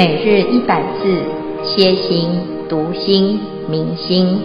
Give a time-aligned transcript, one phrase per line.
[0.00, 1.04] 每日一百字，
[1.62, 2.30] 歇心、
[2.70, 4.40] 读心、明心，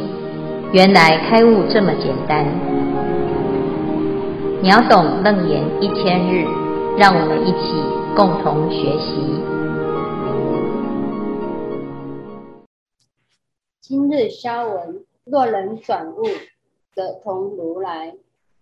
[0.73, 2.45] 原来开悟这么简单。
[4.61, 6.43] 秒懂楞严一千日，
[6.97, 7.71] 让我们一起
[8.17, 9.15] 共同学习。
[13.79, 16.23] 今日消文：若能转悟，
[16.93, 18.13] 则同如来，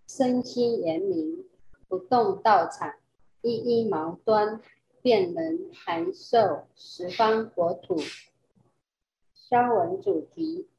[0.08, 1.44] 身心圆明，
[1.90, 2.92] 不动道场，
[3.42, 4.60] 一一毛端。
[5.04, 7.98] 便能函授十方国土。
[9.34, 10.70] 消文主题：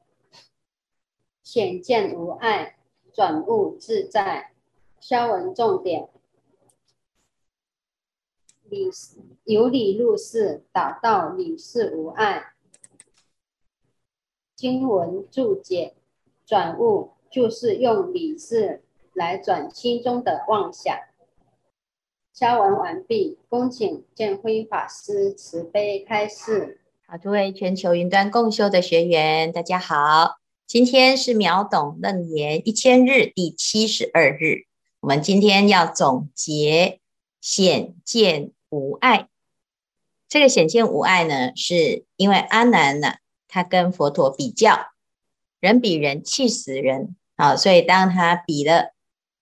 [1.43, 2.79] 显见无碍，
[3.13, 4.51] 转悟自在。
[4.99, 6.09] 消文重点：
[8.63, 8.89] 理
[9.43, 12.55] 由理入世，达到理事无碍。
[14.55, 15.95] 经文注解：
[16.43, 18.83] 转悟就是用理事
[19.13, 20.97] 来转心中的妄想。
[22.37, 26.81] 消文完毕，恭请见辉法师慈悲开示。
[27.07, 30.35] 好，诸位全球云端共修的学员，大家好，
[30.67, 34.65] 今天是秒懂楞严一千日第七十二日，
[34.99, 36.99] 我们今天要总结
[37.39, 39.29] 显见无碍。
[40.27, 43.13] 这个显见无碍呢，是因为阿难呢，
[43.47, 44.87] 他跟佛陀比较，
[45.61, 48.91] 人比人气死人啊，所以当他比了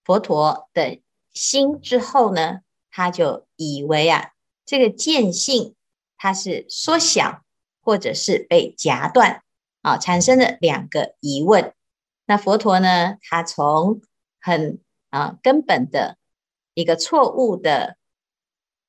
[0.03, 0.99] 佛陀的
[1.33, 2.59] 心之后呢，
[2.95, 4.33] 他就以为啊，
[4.67, 5.73] 这个见性
[6.15, 7.41] 它是缩小，
[7.81, 9.41] 或者是被夹断
[9.81, 11.73] 啊，产生了两个疑问。
[12.25, 14.01] 那佛陀呢，他从
[14.39, 16.17] 很啊根本的
[16.75, 17.97] 一个错误的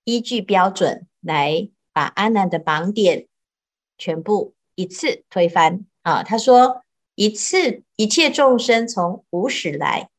[0.04, 3.26] 依据标准来把阿难的盲点
[3.96, 6.22] 全部一次推翻啊。
[6.22, 6.82] 他说：
[7.14, 10.10] 一次一切众生从无始来，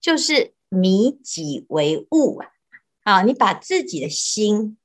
[0.00, 2.48] 就是迷己为物啊。
[3.06, 4.76] 啊，你把自己的心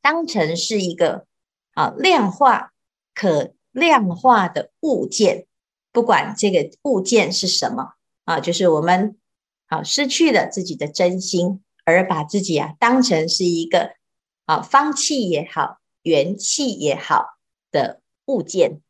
[0.00, 1.26] 当成是一个
[1.72, 2.72] 啊量化、
[3.12, 5.48] 可量化的物件，
[5.90, 9.18] 不管这个物件是什么啊，就是我们
[9.66, 13.96] 啊失去了自己的真心，而把自己啊当成是一个
[14.44, 17.36] 啊方器也好、圆器也好
[17.72, 18.80] 的物件，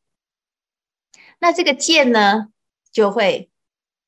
[1.39, 2.49] 那这个剑呢
[2.93, 3.49] 就会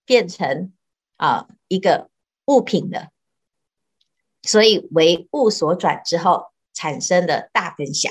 [0.05, 0.75] 变成
[1.17, 2.11] 啊一个
[2.45, 3.11] 物品的。
[4.43, 8.11] 所以为物所转之后，产生的大跟小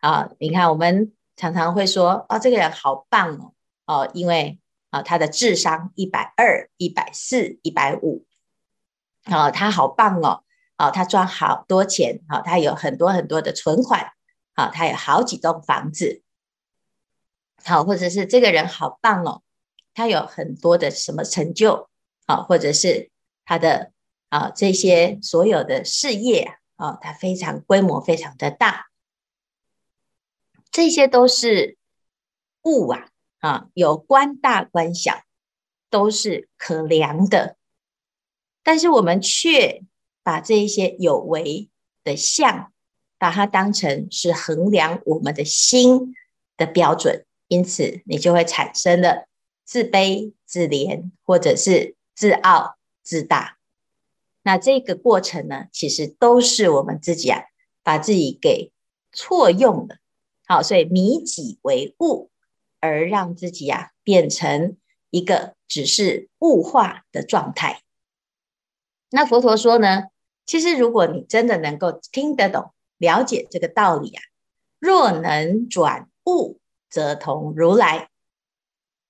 [0.00, 0.30] 啊！
[0.40, 3.54] 你看，我们常常会说，哦，这个人好棒哦，
[3.86, 4.58] 哦，因为
[4.90, 8.26] 啊，他的智商一百二、一百四、一百五，
[9.24, 10.42] 啊，他好棒哦，
[10.78, 14.12] 哦，他赚好多钱，啊，他有很多很多的存款，
[14.54, 16.22] 啊，他有好几栋房子，
[17.62, 19.42] 好，或者是这个人好棒哦，
[19.94, 21.88] 他有很多的什么成就，
[22.24, 23.12] 啊，或者是
[23.44, 23.92] 他的。
[24.28, 28.86] 啊，这些所有的事业啊，它非常规模非常的大，
[30.70, 31.78] 这些都是
[32.62, 35.22] 物啊，啊，有观大观小，
[35.88, 37.56] 都是可量的，
[38.62, 39.84] 但是我们却
[40.22, 41.70] 把这一些有为
[42.02, 42.72] 的相，
[43.18, 46.14] 把它当成是衡量我们的心
[46.56, 49.28] 的标准，因此你就会产生了
[49.64, 53.55] 自卑、自怜，或者是自傲、自大。
[54.46, 57.42] 那这个过程呢，其实都是我们自己啊，
[57.82, 58.70] 把自己给
[59.10, 59.96] 错用了。
[60.46, 62.30] 好，所以迷己为物，
[62.78, 64.76] 而让自己啊变成
[65.10, 67.82] 一个只是物化的状态。
[69.10, 70.04] 那佛陀说呢，
[70.46, 74.22] 其实如果你真的能够听得懂、了解这个道理啊，
[74.78, 78.10] 若能转物，则同如来。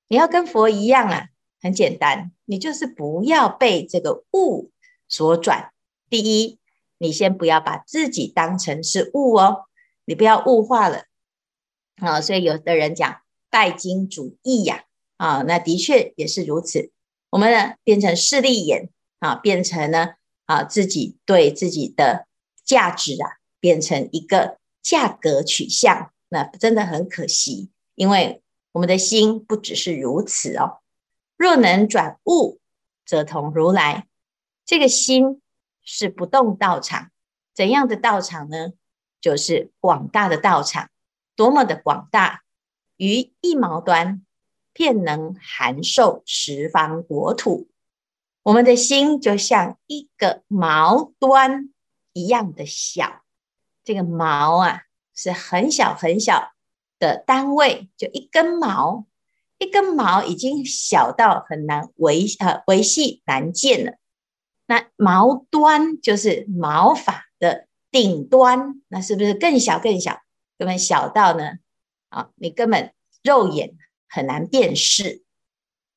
[0.09, 1.29] 你要跟佛一样啊，
[1.61, 4.71] 很简单，你就是不要被这个物。
[5.09, 5.73] 所转，
[6.11, 6.59] 第一，
[6.99, 9.67] 你先不要把自己当成是物哦，
[10.05, 11.05] 你不要物化了
[11.97, 12.21] 啊。
[12.21, 14.85] 所以有的人讲拜金主义呀，
[15.17, 16.91] 啊，那的确也是如此。
[17.31, 20.15] 我们呢变成势利眼啊，变成呢
[20.47, 22.27] 啊自己对自己的
[22.65, 27.71] 价值啊，变成一个价格取向，那真的很可惜。
[27.95, 28.43] 因为
[28.73, 30.79] 我们的心不只是如此哦。
[31.37, 32.59] 若能转物，
[33.05, 34.07] 则同如来。
[34.67, 35.41] 这个心
[35.83, 37.11] 是不动道场，
[37.55, 38.73] 怎样的道场呢？
[39.21, 40.91] 就是广大的道场，
[41.37, 42.43] 多么的广大，
[42.97, 44.27] 于一毛端，
[44.73, 47.69] 便能函授十方国土。
[48.43, 51.73] 我们的心就像一个毛端
[52.13, 53.23] 一样的小，
[53.85, 54.83] 这个毛啊
[55.15, 56.53] 是很小很小
[56.99, 59.07] 的单位，就一根毛，
[59.59, 63.99] 一根毛已经小到很难维呃维系难见了。
[64.67, 70.21] 那毛端就是毛发的顶端，那是不是更小更小？
[70.59, 71.59] 根本小到呢，
[72.09, 72.93] 啊，你根本
[73.23, 73.77] 肉眼
[74.09, 75.23] 很难辨识。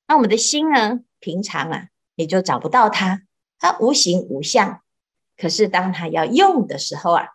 [0.08, 3.22] 那我们的心呢，平常啊，你就找不到它，
[3.58, 4.82] 它无形无相。
[5.38, 7.30] 可是当它要用的时候啊，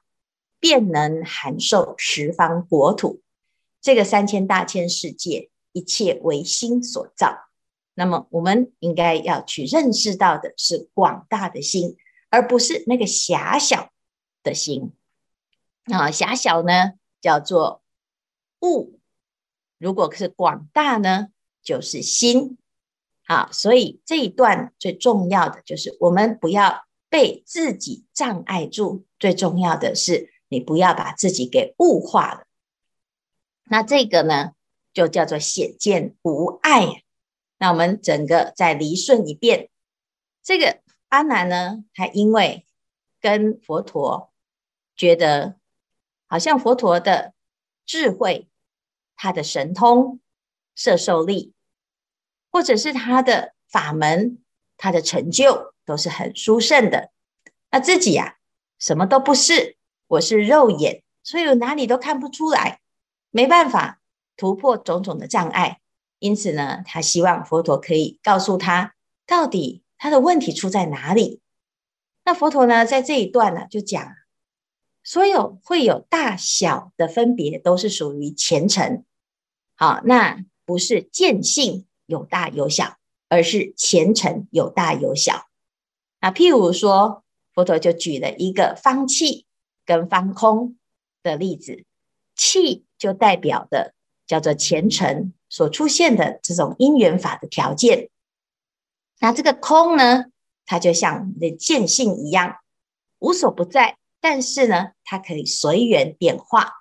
[0.60, 3.22] 便能含受十方国土，
[3.81, 7.38] 这个三千大千世界，一切为心所造。
[7.94, 11.96] 那么我们应该要去认识到的是广大的心，
[12.29, 13.93] 而不是那个狭小
[14.43, 14.93] 的心。
[15.85, 17.82] 啊，狭小呢叫做
[18.62, 18.99] 物，
[19.79, 21.29] 如果是广大呢，
[21.62, 22.58] 就是心。
[23.26, 32.44] 好，所以这一段最重要的就是我们不要被自己障碍住，最重要的是你不要把自己给物化了。
[33.67, 34.52] 那这个呢，
[34.93, 37.04] 就叫做显见无碍。
[37.59, 39.71] 那我们整个再理顺一遍，
[40.43, 42.67] 这个阿难呢，他因为
[43.21, 44.33] 跟佛陀
[44.97, 45.56] 觉得
[46.27, 47.33] 好像佛陀的
[47.87, 48.49] 智慧、
[49.17, 50.21] 他的神通、
[50.75, 51.55] 摄受力，
[52.51, 54.43] 或者是他的法门、
[54.77, 57.11] 他的成就，都是很殊胜的。
[57.71, 58.37] 那自己呀、啊，
[58.79, 62.81] 什么都不是，我是肉眼，所以我哪里都看不出来，
[63.31, 64.01] 没办法
[64.37, 65.81] 突破种种的障碍。
[66.19, 68.94] 因此呢，他希望佛陀可以告诉他，
[69.26, 71.40] 到底他的问题出在哪里。
[72.25, 74.14] 那佛陀呢，在这一段呢，就讲，
[75.02, 79.05] 所有会有大小的分别，都是属于前尘。
[79.75, 82.96] 好，那不是见性有大有小，
[83.28, 85.46] 而是前尘有大有小。
[86.20, 87.22] 那譬如说，
[87.52, 89.44] 佛陀就举了一个方气
[89.84, 90.78] 跟方空
[91.22, 91.84] 的例子，
[92.34, 93.93] 气就代表的
[94.26, 95.34] 叫做前尘。
[95.55, 98.11] 所出现的这种因缘法的条件，
[99.21, 100.25] 那这个空呢，
[100.67, 102.56] 它就像我们的见性一样，
[103.21, 106.73] 无所不在，但是呢，它可以随缘变化，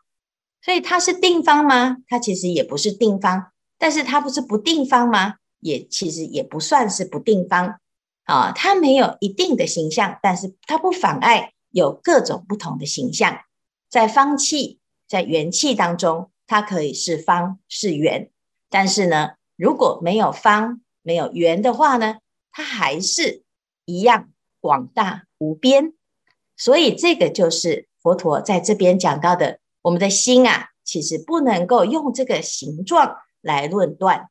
[0.64, 1.98] 所以它是定方吗？
[2.08, 5.36] 它其实也不是定方，但是它不是不定方吗？
[5.60, 7.80] 也其实也不算是不定方
[8.24, 13.38] 啊，它没有一定的形象，但是它不妨碍有各种不同的形象，
[13.88, 18.31] 在方气，在元气当中，它可以是方是圆。
[18.74, 22.16] 但是呢，如果没有方没有圆的话呢，
[22.52, 23.44] 它还是
[23.86, 25.94] 一样广大无边。
[26.58, 34.30] 所以这个就是佛陀在这边讲到的，我们的心啊，其实不能够用这个形状来论断。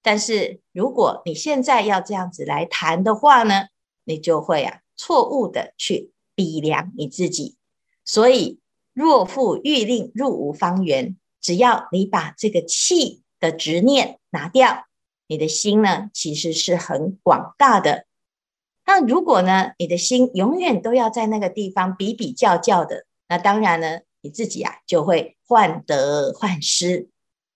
[0.00, 3.66] 但是如果你现在要这样子来谈的话呢，
[4.04, 7.58] 你就会啊错误的去比量你自己。
[8.06, 8.58] 所以
[8.94, 13.22] 若复欲令入无方圆，只要你把这个气。
[13.40, 14.86] 的执念拿掉，
[15.26, 18.06] 你的心呢，其实是很广大的。
[18.84, 27.08] 那如果呢，你的心永远都要在那个地方比比较较的，那当然呢，你自己啊就会患得患失。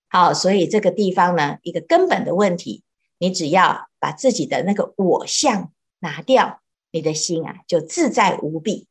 [0.09, 2.83] 好，所以这个地方呢，一个根本的问题，
[3.19, 6.61] 你只要把自己的那个我相拿掉，
[6.91, 8.89] 你的心啊就自在无比。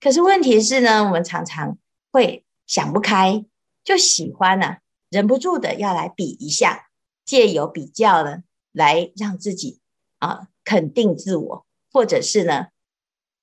[0.00, 1.76] 可是问题是呢，我们常常
[2.10, 3.44] 会想不开，
[3.84, 4.78] 就喜欢呢、
[5.12, 6.86] 忍不住的要来比一下，
[7.26, 8.38] 借由比较呢，
[8.72, 9.78] 来让自己
[10.18, 12.68] 啊肯定自我，或者是呢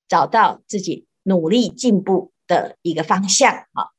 [0.08, 3.90] 找到自己努力进步的一个方向啊。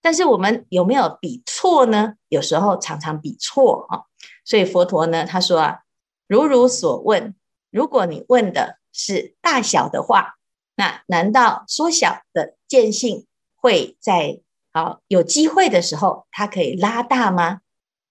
[0.00, 2.14] 但是我们有没有比错呢？
[2.28, 4.02] 有时候常常比错啊。
[4.44, 5.82] 所以佛陀呢，他说啊，
[6.26, 7.36] 如如所问，
[7.70, 10.34] 如果你问的是大小的话，
[10.74, 14.40] 那难道缩小的见性会在？
[14.72, 17.60] 好，有机会的时候，它可以拉大吗？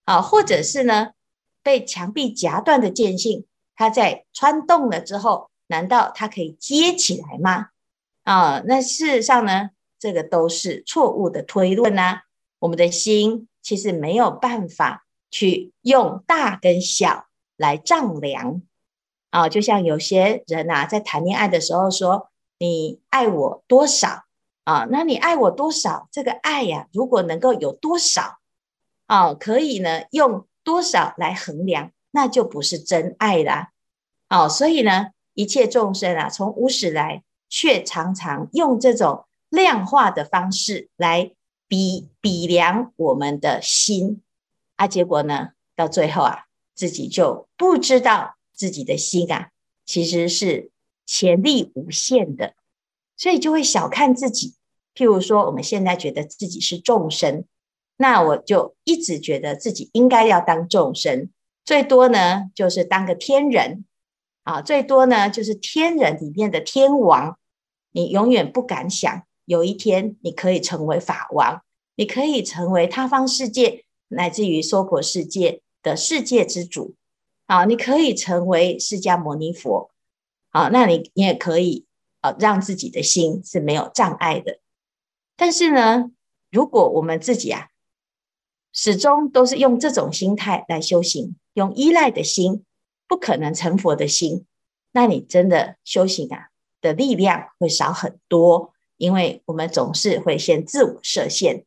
[0.06, 1.12] 啊，或者是呢，
[1.64, 7.70] 被墙壁夹断的间隙，它在穿洞了之后，难道它可以接起来吗？
[8.24, 12.24] 啊，那事实上呢，这个都是错误的推论啊。
[12.60, 17.26] 我们的心其实没有办法去用大跟小
[17.58, 18.62] 来丈量
[19.32, 19.50] 啊。
[19.50, 24.26] 就像有些人啊，在谈恋爱的时候说：“你爱我多少？”
[24.64, 26.08] 啊，那你爱我多少？
[26.12, 28.40] 这个爱呀、如果能够有多少，
[29.08, 33.72] 啊，可以呢，用多少来衡量，那就不是真爱啦。
[34.30, 41.34] 哦，所以呢，一切众生啊，从无始来，却常常用这种量化的方式来
[41.68, 44.22] 比比量我们的心，
[44.76, 49.50] 啊，结果呢，到最后啊，自己就不知道自己的心啊，
[49.86, 50.70] 其实是
[51.06, 52.54] 潜力无限的。
[53.22, 54.56] 所以就会小看自己，
[54.96, 57.46] 譬如说，我们现在觉得自己是众生，
[57.98, 61.30] 那我就一直觉得自己应该要当众生，
[61.64, 63.86] 最多呢就是当个天人
[64.42, 67.38] 啊，最多呢就是天人里面的天王。
[67.92, 71.62] 你永远不敢想，有一天你可以成为法王，
[71.94, 76.96] 你可以成为他方世界乃至于娑婆世界的世界之主。
[77.46, 79.92] 啊，你可以成为释迦牟尼佛。
[80.50, 81.86] 啊，那你你也可以
[82.22, 84.60] 啊，让自己的心是没有障碍的。
[85.36, 86.12] 但是呢，
[86.50, 87.68] 如果我们自己啊，
[88.72, 92.64] 始终都是用这种心态来修行，用依赖的心，
[93.08, 94.46] 不可能成佛的心，
[94.92, 96.48] 那你真的修行啊
[96.80, 101.66] 的力量会少很多，因为我们总是会先自我设限，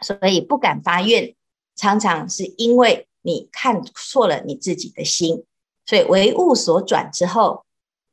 [0.00, 1.34] 所以不敢发愿，
[1.74, 3.04] 常常是因为。
[3.22, 5.44] 你看错了你自己的心，
[5.84, 7.66] 所以为物所转之后，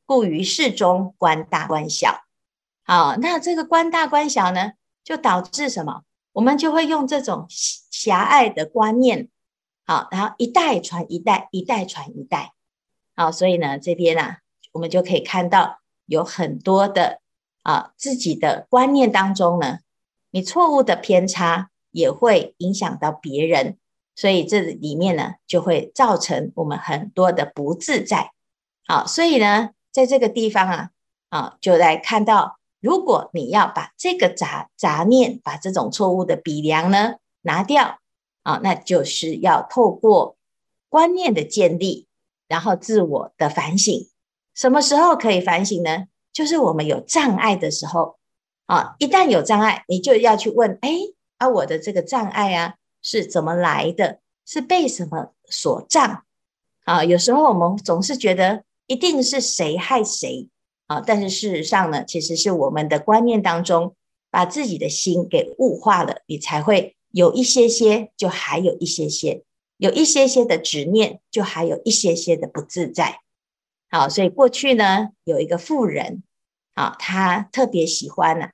[0.05, 2.21] 故于事中观大观小。
[2.83, 6.03] 好，那这个观大观小呢，就导致什么？
[6.33, 9.29] 我们就会用这种狭隘的观念，
[9.85, 12.53] 好，然后一代传一代，一代传一代。
[13.15, 14.39] 好，所以呢，这边啊，
[14.73, 17.21] 我们就可以看到有很多的
[17.63, 19.79] 啊自己的观念当中呢，
[20.31, 23.77] 你错误的偏差也会影响到别人。
[24.17, 28.31] 所以这里面呢，就会造成我们很多的不自在。
[28.87, 30.89] 好，所以呢，在这个地方啊，
[31.29, 37.99] 啊，就来看到，如果你要把这个杂杂念，把这种错误的比量呢拿掉，
[38.43, 40.35] 啊，那就是要透过
[40.89, 42.07] 观念的建立，
[42.49, 44.09] 然后自我的反省。
[44.53, 46.07] 什么时候可以反省呢？
[46.33, 48.17] 就是我们有障碍的时候。
[48.65, 50.89] 啊，一旦有障碍，你就要去问，哎，
[51.37, 52.75] 啊，我的这个障碍啊。
[53.01, 54.19] 是怎么来的？
[54.45, 56.23] 是被什么所障
[56.83, 57.05] 啊？
[57.05, 60.49] 有时候我们总是觉得一定是谁害谁
[60.87, 63.95] 啊，但是事实上呢，其实是我们的观念当中
[64.29, 69.43] 把自己的心给物化了，你才会有一些些，就还有一些些，
[69.77, 73.21] 有一些些的执念，就还有一些些的不自在。
[73.89, 76.23] 好，所以过去呢，有一个妇人
[76.73, 78.51] 啊，她特别喜欢呢、啊、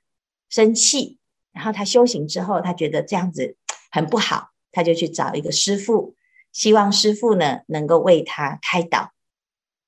[0.48, 1.18] 生气，
[1.52, 3.56] 然后她修行之后，她觉得这样子。
[3.94, 6.14] 很不好，他就去找一个师父，
[6.50, 9.12] 希望师父呢能够为他开导，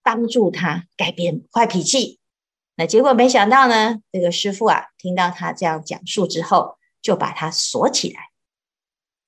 [0.04, 2.20] 帮助他改变坏脾气。
[2.76, 8.30] 那结果没想到呢，这个师父啊，听到他这样讲述之后，就把他锁起来。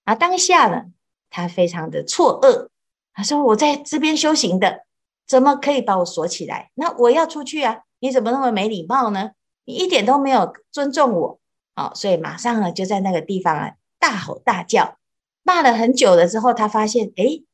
[0.04, 0.84] 而当下呢，
[1.30, 2.68] 他非常的错愕，
[3.12, 4.84] 他说：“我在这边修行的，
[5.26, 6.70] 怎么可以把我锁起来？
[6.74, 7.80] 那我要出去啊！
[7.98, 9.30] 你怎么那么没礼貌呢？
[9.64, 11.40] 你一点都没有尊重我。”
[11.74, 13.72] 好，所以马上呢，就在那个地方啊。
[13.98, 14.98] 大吼大叫，
[15.42, 17.44] 骂了很久了之后，他发现，诶，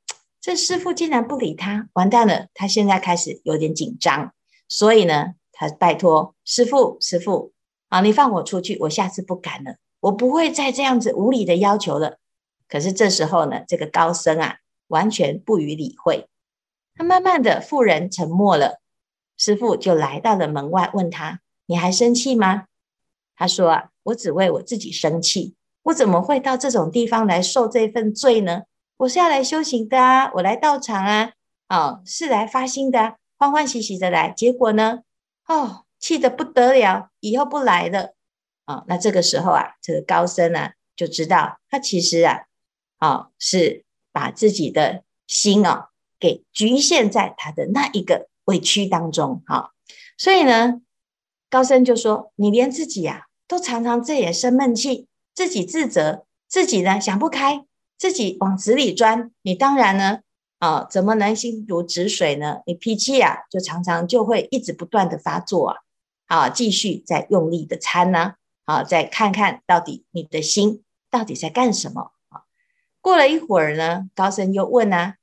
[0.43, 2.49] 这师父竟然不理他，完蛋了！
[2.53, 4.35] 他现在开始有点紧张，
[4.67, 7.53] 所以呢，他拜托师父，师父，
[7.87, 12.19] 啊，你放我出去，我下次不敢了，我不会再这样子无理的要求了。
[12.69, 14.57] 可是这时候呢，这个高僧啊，
[14.89, 16.27] 完全不予理会。
[16.97, 18.81] 他慢慢的，妇人沉默了，
[19.37, 22.65] 师父就来到了门外，问他：“你还生气吗？”
[23.37, 28.63] 他说：“啊，我只为我自己生气。”我怎么会到这种地方来受这份罪呢？
[29.03, 31.33] 我是要来修行的啊，我来道场啊，
[31.69, 34.31] 哦，是来发心的啊，欢欢喜喜的来。
[34.31, 35.01] 结果呢，
[35.49, 38.15] 哦，气得不得了，以后不来了。
[38.65, 42.43] 哦，那这个时候啊，这个高僧呢就知道，他其实啊，
[43.01, 45.89] 哦，是把自己的心哦
[46.21, 49.43] 给局限在他的那一个委屈当中。
[49.49, 49.71] 好，哦，
[50.17, 50.81] 所以呢，
[51.51, 57.65] 高僧就说：“你连自己啊都常常这也生闷气。”自己自责，自己呢想不开，
[58.03, 60.23] 自己往死里钻，你当然呢，
[60.59, 62.59] 啊，怎么能心如止水呢？
[62.67, 65.77] 你脾气啊，就常常就会一直不断的发作啊，
[66.27, 70.83] 啊，继续在用力的参呢，啊，再看看到底你的心
[71.13, 72.43] 到底在干什么啊？
[73.01, 75.15] 过了一会儿呢，高僧又问啊，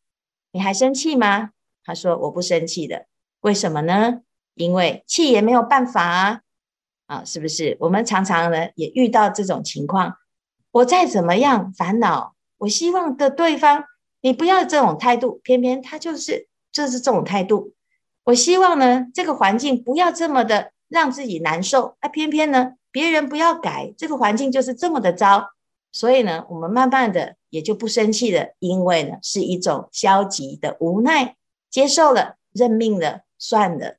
[0.54, 1.50] 你还生气吗？
[1.84, 3.08] 他说我不生气的，
[3.42, 4.22] 为什么呢？
[4.54, 6.42] 因为气也没有办法啊。
[7.08, 7.76] 啊，是不是？
[7.82, 10.16] 我们常常呢也遇到这种情况。
[10.72, 13.84] 我再怎么样烦恼，我希望的对方，
[14.22, 17.74] 你不要这种态度，偏偏他就是就是这种态度。
[18.26, 25.50] 我希望呢这个环境不要这么的让自己难受，啊，偏偏呢别人不要改，这个环境就是这么的糟。
[25.92, 31.36] 所以呢，我们慢慢的也就不生气了，因为呢是一种消极的无奈，
[31.72, 33.96] 接受了，认命了，算了。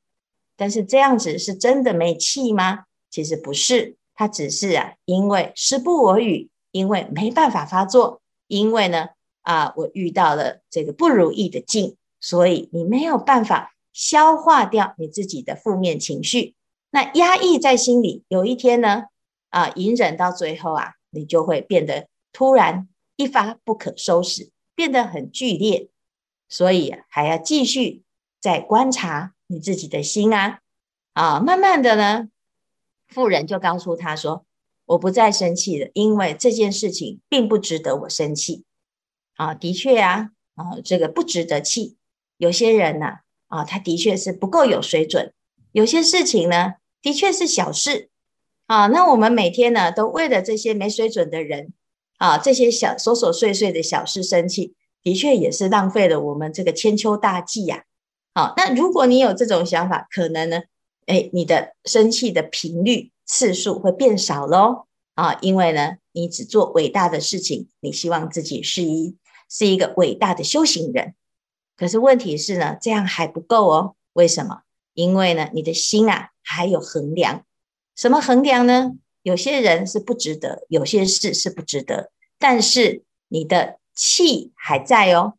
[0.57, 2.85] 但是这样子是真的没气吗？
[3.11, 8.20] 其实不是，他只是啊，因为时不我与，因为没办法发作，
[8.51, 9.11] 因为呢
[9.43, 16.55] 啊，我遇到了这个不如意的境，所以你没有办法消化掉你自己的负面情绪，
[16.91, 19.05] 那压抑在心里，有一天呢
[19.51, 25.89] 啊，隐忍到最后啊，你就会变得突然一发不可收拾，变得很剧烈，
[26.49, 28.03] 所以还要继续
[28.41, 30.59] 再观察你自己的心啊
[31.13, 32.29] 啊，慢慢的呢。
[33.09, 34.45] 妇人就告诉他说
[34.91, 38.65] ：“我不再生气了，因为这件事情并不值得我生气。”
[39.37, 41.97] 啊，的确啊，啊，这个不值得气。
[42.39, 43.07] 有些人呢，
[43.47, 45.33] 啊，他的确是不够有水准。
[45.73, 48.09] 有些事情呢，的确是小事。
[48.67, 51.73] 啊，那我们每天呢，都为了这些没水准的人，
[52.19, 57.85] 啊，这些小琐琐碎碎的小事生气，的确也是浪费了我们这个千秋大计呀。
[58.35, 60.63] 好，那如果你有这种想法，可能呢，
[61.07, 64.87] 哎，你的生气的频率次数会变少喽。
[65.15, 69.17] 啊，因为呢，你只做伟大的事情，你希望自己是一
[69.49, 71.15] 是一个伟大的修行人。
[71.77, 73.95] 可是问题是呢，这样还不够哦。
[74.15, 74.63] 为什么？
[74.95, 77.45] 因为呢，你的心啊还有衡量。
[77.95, 78.93] 什么衡量呢？
[79.23, 85.35] 有些人是不值得，有些事是不值得，但是你的气还在哦。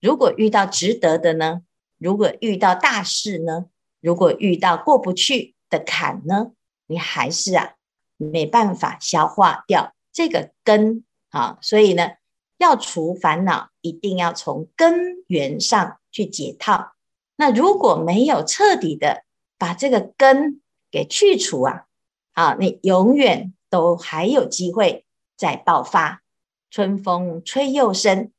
[0.00, 1.62] 如果遇到值得的呢？
[1.96, 3.66] 如果遇到大事呢？
[4.00, 6.50] 如果遇到过不去的坎呢？
[6.92, 7.72] 你还是啊
[8.16, 11.58] 没办法消化掉这个根啊。
[11.60, 12.10] 所以呢，
[12.58, 16.92] 要除烦恼，一定要从根源上去解套。
[17.36, 19.24] 那如果没有彻底的
[19.58, 21.86] 把这个根给去除啊。
[22.34, 25.04] 啊，你永远都还有机会
[25.36, 26.22] 再爆发，
[26.70, 28.32] 春风吹又生。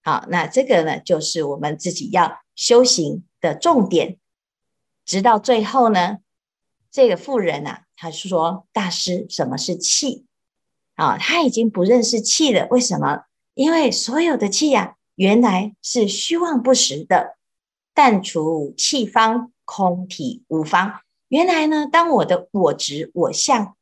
[0.00, 4.18] 好，那这个呢，就是我们自己要修行的重点。
[5.04, 6.18] 直到最后呢，
[6.92, 10.26] 这个妇人啊，他说：“大师，什么是气？”
[10.94, 12.68] 啊，他已经不认识气了。
[12.70, 13.24] 为什么？
[13.54, 17.38] 因为所有的气呀、啊，原来是虚妄不实的。
[17.94, 21.00] 但除气方，空体无方。
[21.28, 23.74] 原来呢，当我的我执我相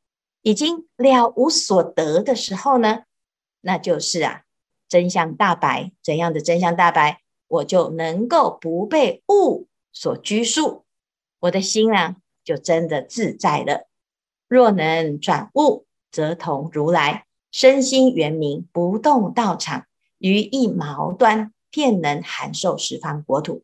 [0.43, 3.03] 已经了无所得的时候呢，
[3.61, 4.43] 那就是啊，
[4.89, 5.91] 真相大白。
[6.03, 7.23] 怎样的真相大白？
[7.49, 10.85] 我就能够不被物所拘束，
[11.41, 12.15] 我的心啊，
[12.51, 13.87] 就真的自在了。
[14.49, 19.87] 若能转悟，则同如来身心圆明，不动道场，
[20.19, 23.63] 于一毛端，便能含受十方国土。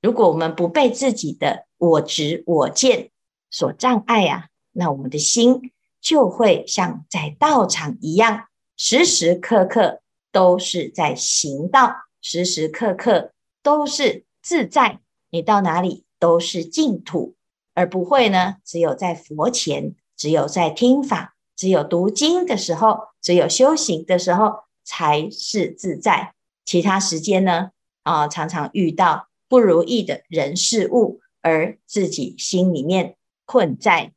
[0.00, 3.10] 如果我们不被自己的我执我见，
[3.50, 8.46] 所障碍、啊，那我们的心就会像在道场一样，
[8.78, 15.00] 时时刻刻都是在行道，时时刻刻都是自在。
[15.28, 17.34] 你到哪里都是净土，
[17.74, 26.34] 而不会呢，只有在佛前，只有在听法，只有读经的时候，只有修行的时候才是自在。
[26.64, 27.70] 其他时间呢，
[28.02, 33.16] 啊，常常遇到不如意的人事物，而自己心里面。
[33.44, 34.12] 困在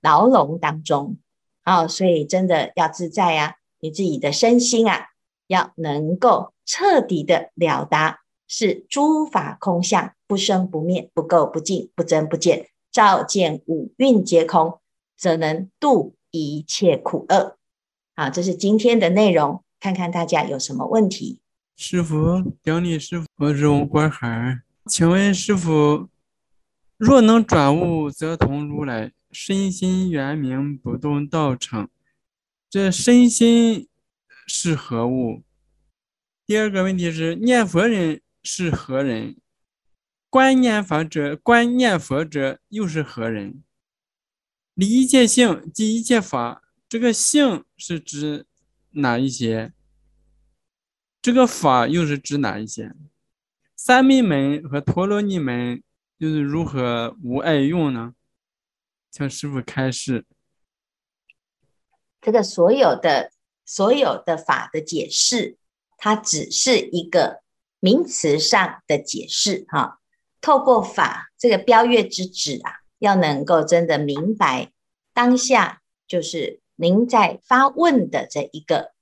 [0.00, 1.18] 牢笼当中，
[1.62, 3.56] 啊、哦，所以真的要自在啊！
[3.78, 5.10] 你自己的身心啊，
[5.46, 14.78] 要能够彻底的了达，是诸法空相，不生不灭，不垢不净，不增不减，照见五蕴皆空，
[15.16, 17.56] 则能度一切苦厄。
[18.14, 21.40] 好，这是今天的内容，看看大家有什么问题。
[21.74, 26.08] 师傅，顶礼师傅，我是吴国海，请问师傅。
[26.98, 31.90] 若能转物，则同如来身心圆明，不动道场。
[32.68, 33.88] 这身心
[34.46, 35.42] 是何物？
[36.46, 39.36] 第二个问题是念佛人是何人？
[40.32, 43.62] 观念法者，观念佛者又是何人？
[44.72, 48.46] 离一切性即一切法，这个性是指
[48.92, 49.74] 哪一些？
[51.20, 52.94] 这个法又是指哪一些？
[53.76, 55.82] 三昧门和陀罗尼门。
[56.18, 58.14] 就是如何无碍用呢？
[59.10, 60.24] 请师傅开示。
[62.20, 63.32] 这个所有的
[63.64, 65.58] 所有的法的解释，
[65.98, 67.42] 它只是一个
[67.80, 69.98] 名词上的解释哈。
[70.42, 74.70] 透过法这个标月之指啊，要能够真的明白
[75.14, 78.92] 当下，就是您在发问的这一个，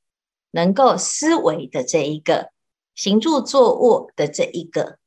[0.52, 2.50] 能够思维的这一个，
[2.94, 4.98] 行住坐卧的这一个。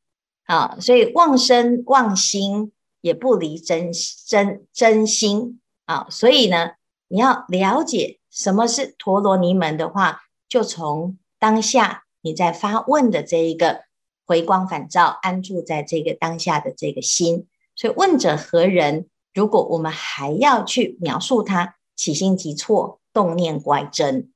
[0.46, 3.92] 啊，所以妄身妄心也不离真
[4.28, 6.72] 真真心啊，所以呢，
[7.08, 13.84] 你要了解什么是陀罗尼门的话，就从当下你在发问的这一个
[14.26, 17.48] 回光返照，安住在这个当下的这个心。
[17.76, 19.08] 所以问者何人？
[19.34, 24.32] 如果我们还要去描述他，起心即错，动念乖真。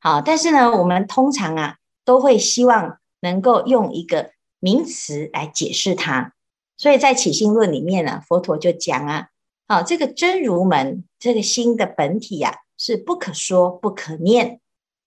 [0.00, 4.32] 好，但是呢，我们通常啊，都会希望能够用一个。
[4.62, 6.34] 名词来解释它，
[6.76, 9.28] 所以在起心论里面呢，佛陀就讲啊，
[9.66, 14.60] 好，这个真如门，这个心的本体呀、啊，是不可说不可念，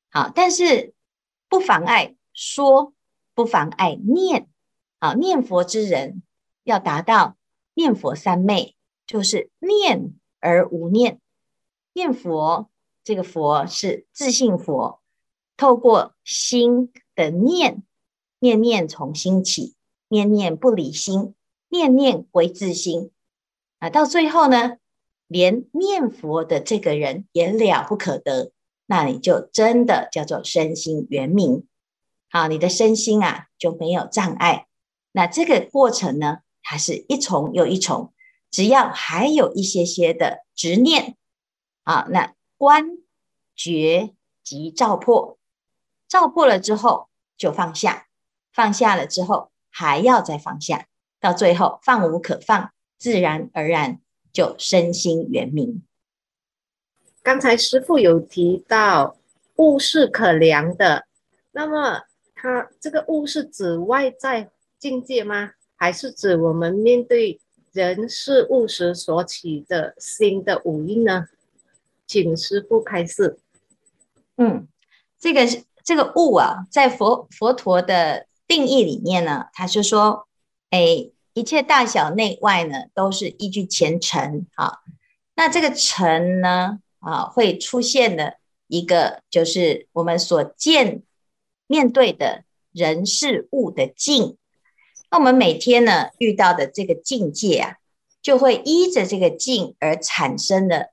[0.09, 0.95] 好，但是
[1.47, 2.93] 不妨碍说，
[3.35, 4.47] 不妨碍念，
[4.99, 6.23] 啊，念佛之人
[6.63, 7.35] 要达到
[7.73, 11.19] 念佛三昧，就是念而无念，
[11.93, 12.69] 念佛，
[13.03, 15.01] 这个佛是自性佛，
[15.57, 17.83] 透过心的念，
[18.39, 19.75] 念念从心起，
[20.07, 21.33] 念念不离心，
[21.69, 23.11] 念念归自心。
[23.79, 24.77] 啊，到最后呢，
[25.27, 28.51] 连念佛的这个人也了不可得，
[28.85, 31.67] 那你就真的叫做身心圆明。
[32.35, 34.65] 好，你的身心啊就没有障碍。
[35.11, 38.11] 那这个过程呢，它是一重又一重，
[38.49, 41.15] 只要还有一些些的执念，
[41.83, 42.97] 啊，那观
[43.55, 45.37] 觉即照破，
[46.07, 48.07] 照破了之后就放下，
[48.51, 50.87] 放下了之后还要再放下，
[51.19, 55.83] 到最后放无可放，自然而然就身心圆明。
[57.21, 59.17] 刚才师父有提到
[59.57, 61.05] 物是可量的，
[61.51, 62.05] 那么。
[62.43, 65.51] 它这个物是指外在境界吗？
[65.77, 67.39] 还是指我们面对
[67.71, 71.27] 人事物时所起的心的五蕴呢？
[72.05, 73.39] 请师父开示。
[74.35, 74.67] 嗯，
[75.17, 75.47] 这个
[75.85, 80.27] 这个物啊，在佛佛陀的定义里面呢，他是说，
[80.69, 84.79] 哎，一切大小内外呢，都是依据前尘啊。
[85.35, 88.35] 那这个尘呢，啊，会出现的
[88.67, 91.03] 一个就是我们所见。
[91.73, 94.37] 面对的人事物的境，
[95.09, 97.77] 那我们每天呢遇到的这个境界啊，
[98.21, 100.91] 就会依着这个境而产生的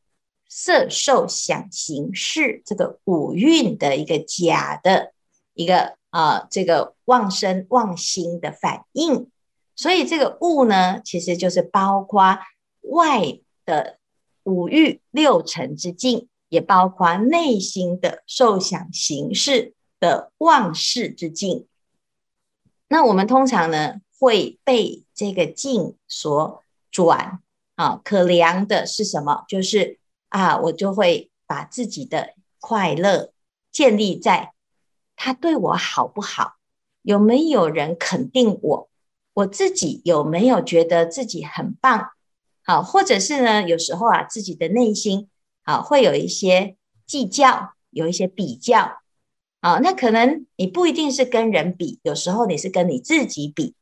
[0.48, 5.12] 色受想行识这个五蕴的一个假的
[5.52, 9.28] 一个啊、这个妄生妄心的反应。
[9.76, 12.38] 所以这个物呢，其实就是包括
[12.80, 13.98] 外的
[14.44, 19.74] 五欲六尘之境，也包括内心的受想行识。
[20.00, 21.66] 的妄识之境，
[22.88, 27.40] 那我们通常呢会被这个境所转
[27.76, 28.00] 啊。
[28.02, 29.44] 可量的是什么？
[29.46, 29.98] 就是
[30.30, 33.32] 啊，我就会把自己的快乐
[33.70, 34.54] 建立在
[35.14, 36.54] 他对我好不好，
[37.02, 38.88] 有没有人肯定我，
[39.34, 42.10] 我自己有没有觉得自己很棒？
[42.62, 45.28] 好、啊，或者是呢，有时候啊，自己的内心
[45.64, 48.99] 啊会有一些计较，有一些比较。
[49.60, 53.74] 啊，那可能你不一定是跟人比，有时候你是跟你自己比。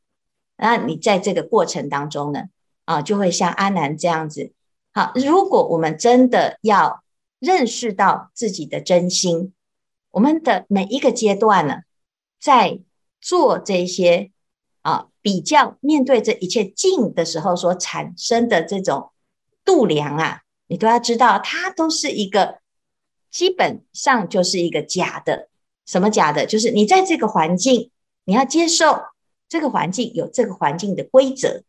[0.57, 2.49] 那你在这个过程当中呢，
[2.83, 4.51] 啊，就会像阿南这样子。
[4.93, 7.03] 好，如果我们真的要
[7.39, 9.53] 认识到自己的真心，
[10.11, 11.83] 我们的每一个阶段呢，
[12.41, 12.79] 在
[13.21, 14.31] 做这些
[14.81, 19.11] 啊比较，面对这一切境的时候所产生的这种
[19.63, 22.59] 度量啊，你都要知道，它都是一个
[23.31, 25.48] 基本上就是一个假的。
[25.89, 26.45] 什么假的？
[26.45, 27.89] 就是你在这个环境，
[28.25, 29.01] 你要接受
[29.47, 31.63] 这个环境有这个环境的规则，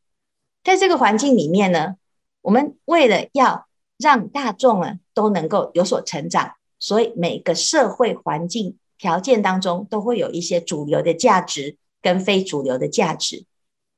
[0.63, 1.97] 在这个环境里面呢，
[2.43, 13.47] 我们为了要让大众啊都能够有所成长，所以每个社会环境条件当中都会有一些主流的价值跟非主流的价值。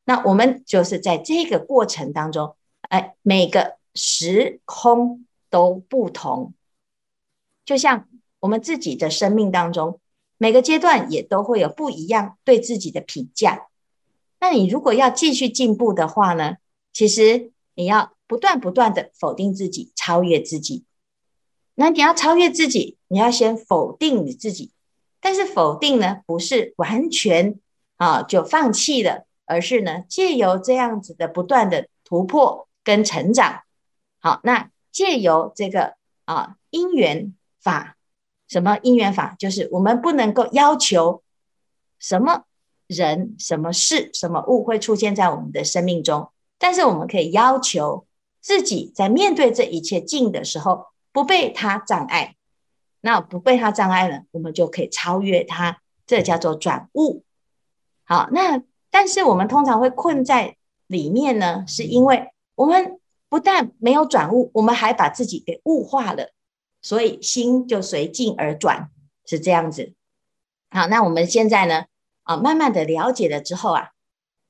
[0.04, 6.54] 那我们就是在这个过程当中，哎，每个时空都不同，
[7.64, 8.06] 就像
[8.38, 9.98] 我们自己的生命当中。
[10.42, 13.68] 每个阶段也都会有不一样对自己的评价。
[14.40, 16.56] 那你如果要继续进步的话呢，
[16.92, 20.84] 其实你要不断不断的否定自己，超越自己。
[21.76, 24.72] 那你要超越自己，你要先否定你自己。
[25.20, 27.60] 但是否定呢，不是完全
[27.96, 33.62] 啊就放弃了，而是呢借由这样子的不断的突破跟成长。
[34.18, 37.96] 好，那借由这个啊因缘法。
[38.52, 39.34] 什么因缘法？
[39.38, 41.22] 就是我们不能够要求
[41.98, 42.42] 什么
[42.86, 48.06] 人、什么事、什么物会出现在我们的生命中，但是我们可以要求
[48.42, 52.36] 自己在面对这一切境的时候，不被它障碍。
[53.00, 57.24] 那不被它障碍了，我们就可以超越它，这叫做转悟。
[58.04, 60.56] 好，那但是我们通常会困在
[60.88, 66.34] 里面呢，是因为我们不但没有转悟，我们还把自己给物化了。
[66.82, 68.90] 所以心就随境而转，
[69.24, 69.94] 是这样子。
[70.68, 71.84] 好，那我们现在呢，
[72.24, 73.92] 啊，慢慢的了解了之后啊，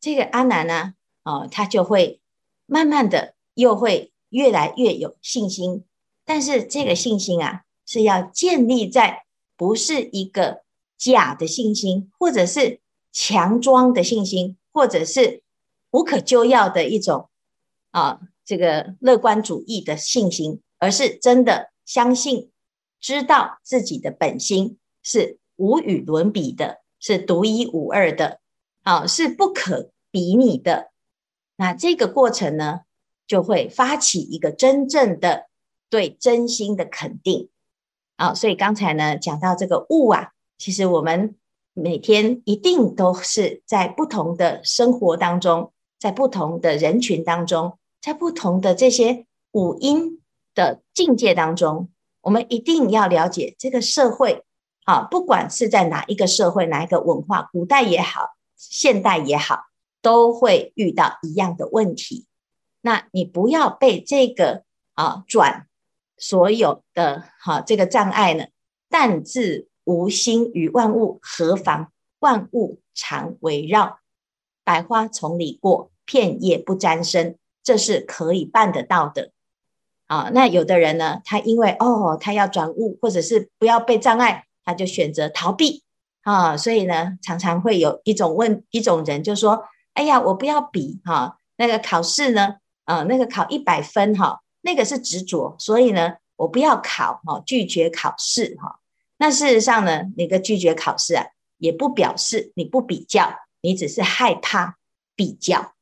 [0.00, 2.22] 这个阿南呢，啊，他就会
[2.64, 5.84] 慢慢的又会越来越有信心。
[6.24, 9.24] 但是这个信心啊，是要建立在
[9.56, 10.62] 不是一个
[10.96, 12.80] 假的信心，或者是
[13.12, 15.42] 强装的信心，或者是
[15.90, 17.28] 无可救药的一种
[17.90, 21.71] 啊，这个乐观主义的信心，而是真的。
[21.92, 22.50] 相信，
[23.02, 28.40] 知道自己的本心是无与伦比的，是独一无二的，
[28.82, 30.90] 啊，是不可比拟的。
[31.56, 32.80] 那这个过程呢，
[33.26, 35.48] 就会发起一个真正的
[35.90, 37.50] 对真心的肯定
[38.16, 38.32] 啊。
[38.32, 41.36] 所以刚才呢讲到这个悟啊，其实我们
[41.74, 50.21] 每天一定都是在不同的生活当中，在不同的人群当中，在不同的这些五音
[50.54, 54.44] 的境界当中，我们一定要了解这个社会
[54.84, 59.64] 啊，不管是在哪一个社会、哪一个文化，古代也好，现代也好，
[60.00, 62.26] 都会遇到一样的问题。
[62.80, 65.68] 那你不要被这个啊转
[66.18, 68.46] 所有的哈、这个障碍呢，
[68.88, 73.98] 但自无心于万物，何妨万物常围绕，
[74.64, 79.32] 百花丛里过，片叶不沾身，这是可以办得到的。
[80.12, 85.82] 啊，那有的人呢，他因为哦，他要转悟，或者是不要被障碍，他就选择逃避
[86.20, 98.80] 啊，所以呢，常常会有一种问一种人就说：“哎呀，我不要比哈、那个考试呢，啊，那个考一百分哈、那个是执着，所以呢，我不要考哈、拒绝考试哈、
[99.16, 101.24] 那事实上呢，你个拒绝考试啊，
[101.56, 104.76] 也不表示你不比较，你只是害怕
[105.16, 105.72] 比较，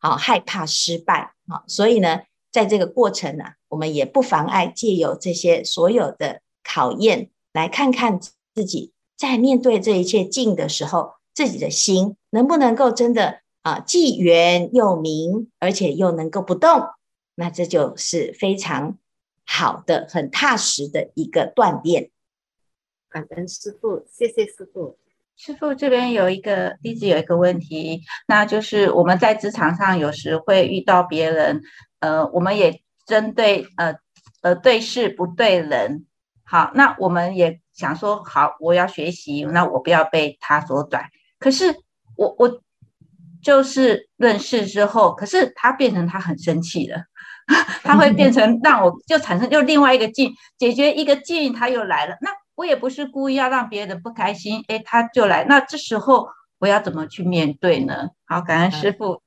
[0.00, 2.20] 好、害怕失败啊，所以呢。”
[2.54, 8.20] 在这个过程呢、啊，我们也不妨碍借由这些所有的考验，来看看
[8.54, 16.90] 自己在面对这一切境的时候，自己的心能不能够真的啊，既圆又明，而且又能够不动，
[17.34, 18.98] 那这就是非常
[19.44, 22.12] 好的、很踏实的一个锻炼。
[23.10, 24.96] 感恩师傅，谢谢师傅。
[25.36, 31.60] 师傅这边有一个一直有一个问题，那就是我们在职场上有时会遇到别人。
[32.04, 33.94] 呃，我们也针对呃
[34.42, 36.04] 呃对事不对人，
[36.44, 41.04] 好，那我们也想说，好，我要学习，那我不要被他所转。
[41.38, 41.74] 可是
[42.18, 42.60] 我我
[43.42, 47.04] 就是论事之后，可是他变成他很生气了，
[47.82, 52.18] 他会变成让我就产生就另外一个境，解决一个境，他又来了。
[52.20, 55.44] 那我也不是故意要让别人不开心，诶，他就来。
[55.44, 58.10] 那这时候我要怎么去面对呢？
[58.26, 59.23] 好，感恩师父。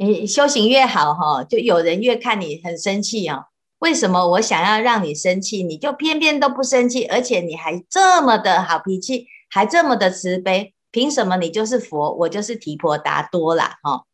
[0.00, 3.46] 你修行越好哈，就有人越看你很生气哦。
[3.80, 10.72] 为什么我想要让你生气，你就偏偏都不生气，而且你还这么的好脾气，还这么的慈悲？
[10.90, 13.78] 凭什么你就是佛，我就是提婆达多啦？
[13.82, 14.04] 哈，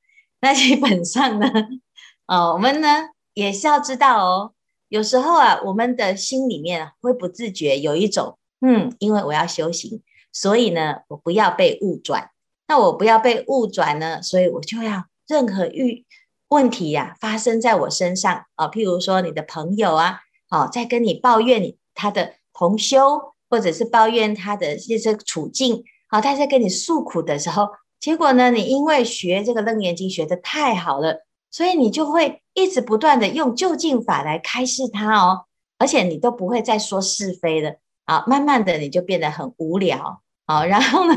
[0.41, 1.51] 那基本上呢，
[2.27, 4.53] 哦，我们呢也是要知道哦，
[4.89, 12.31] 有时候啊，我们的心里面会不自觉有一种，嗯，因为我要修行，所以呢，我不要被误转。
[12.69, 15.05] 那我不要被误转呢，所以我就要。
[15.27, 16.05] 任何遇
[16.49, 35.47] 问题呀、啊，发生在我身上啊，譬如说你的朋友啊，啊，在跟你抱怨你他的同修，或者是抱怨他的这些处境，好、他在跟你诉苦的时候，结果呢，你因为学这个楞严经学得太好了，所以你就会一直不断的用究竟法来开示他哦，
[35.79, 41.17] 而且你都不会再说是非了啊，慢慢的你就变得很无聊啊，然后呢，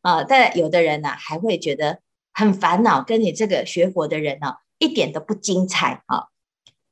[0.00, 2.00] 啊，但有的人呢、还会觉得。
[2.38, 6.28] 很烦恼，跟你这个学佛的人呢，一点都不精彩啊。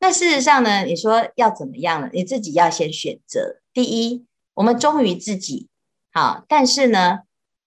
[0.00, 2.08] 那事实上呢，你说要怎么样呢？
[2.14, 3.60] 你自己要先选择。
[3.74, 5.68] 第一，我们忠于自己，
[6.14, 7.24] 好，但是呢，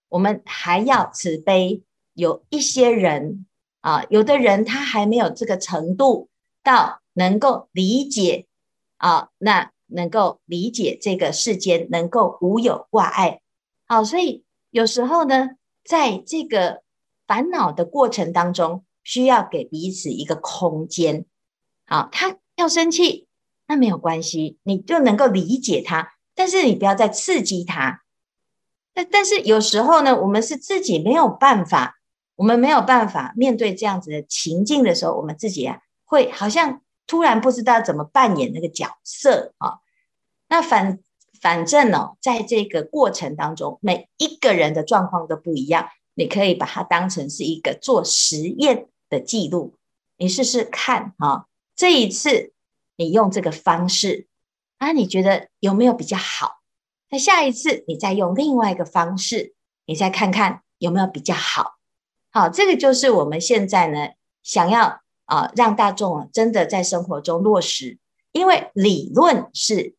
[0.08, 1.84] 我们还要慈悲。
[2.14, 3.46] 有一些人
[3.80, 6.28] 啊，有的人他还没有这个程度
[6.64, 8.46] 到能够理解
[8.96, 13.40] 啊，那能够理解这个世间能够无有挂碍。
[13.86, 15.50] 好，所以有时候呢，
[15.84, 16.82] 在这个。
[17.28, 21.26] 烦恼的过程当中，需要给彼此一个空间。
[21.86, 23.28] 好，他要生气，
[23.68, 28.02] 那没有关系，你就能够理解他，但是你不要再刺激他。
[28.94, 32.00] 但但是有时候呢，我们是自己没有办法，
[32.34, 39.78] 我们没有办法面对这样子的情境的时候，我们自己啊，会好像突然不知道怎么扮演那个角色啊。
[40.48, 40.98] 那反
[41.40, 45.88] 反正呢，在这个过程当中，每一个人的状况都不一样。
[46.18, 49.76] 你可以把它当成是一个做实验的记录，
[50.16, 51.46] 你试试看啊。
[51.76, 52.52] 这一次
[52.96, 54.26] 你用这个方式
[54.78, 56.58] 啊，你觉得有没有比较好？
[57.08, 59.54] 那下一次你再用另外一个方式，
[59.86, 61.76] 你再看看有没有比较好。
[62.32, 64.08] 好，这个就是我们现在呢
[64.42, 67.96] 想要啊让大众啊真的在生活中落实，
[68.32, 69.94] 因为理论是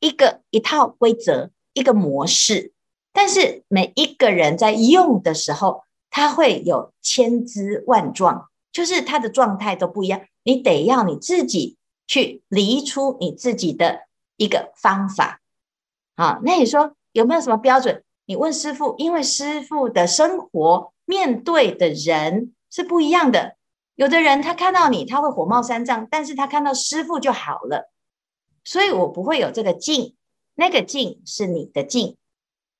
[0.00, 2.72] 一个一套规则，一个模式。
[3.16, 10.20] 但是每一个人在用的时候，他会有千姿万状，就是他的状态都不一样。
[10.42, 14.02] 你得要你自己去离出你自己的
[14.36, 15.40] 一个方法。
[16.14, 18.04] 好，那你说有没有什么标准？
[18.26, 23.56] 你问师傅，因为师傅的生活面对的人是不一样的。
[23.94, 27.90] 有的人他看到你，他会火冒三丈，但是他看到师傅就好了。
[28.62, 30.14] 所以我不会有这个境，
[30.54, 32.18] 那个境是你的境。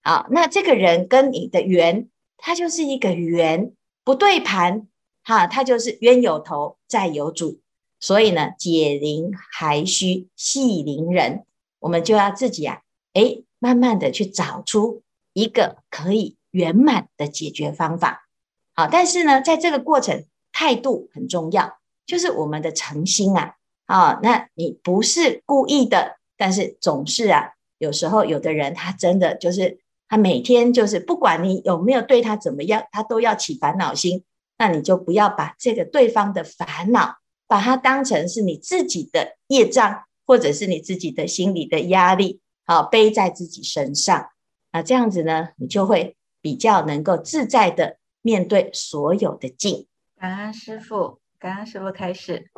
[0.06, 3.72] 啊，那这个人跟你的缘，他就是一个缘，
[4.04, 4.86] 不对盘，
[5.24, 7.58] 哈，他就是冤有头，债有主。
[7.98, 11.44] 所以呢，解铃还须系铃人，
[11.80, 12.82] 我们就要自己啊，
[13.14, 18.28] 诶，慢慢的去找出一个可以圆满的解决方法。
[18.76, 29.80] 好，但是呢，在这个过程，态度很重要，就是我们的诚心啊，啊，那你不是故意的，但是总是啊，有时候有的人他真的就是。
[30.08, 34.24] 他每天就是不管你有没有对他怎么样，他都要起烦恼心。
[34.58, 37.16] 那你就不要把这个对方的烦恼，
[37.46, 44.30] 把它当成是你自己的业障，或者是你自己的心理的压力，好背在自己身上。
[44.72, 49.86] 那这样子呢，你就会比较能够自在的面对所有的境。
[50.18, 52.50] 感恩师父，感恩师父开始。